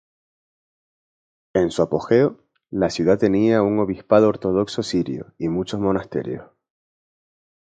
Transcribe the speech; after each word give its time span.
En 1.53 1.69
su 1.69 1.83
apogeo, 1.83 2.39
la 2.71 2.89
ciudad 2.89 3.19
tenía 3.19 3.61
un 3.61 3.77
obispado 3.77 4.29
ortodoxo 4.29 4.81
sirio 4.81 5.35
y 5.37 5.47
muchos 5.47 5.79
monasterios. 5.79 6.49